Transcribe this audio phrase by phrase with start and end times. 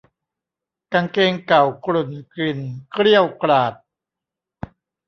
[0.93, 2.59] กางเกงเก่ากรุ่นกลิ่น
[2.91, 3.73] เกรี้ยวกราด